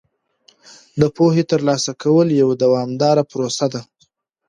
[0.99, 3.81] د پوهې ترلاسه کول یوه دوامداره پروسه ده.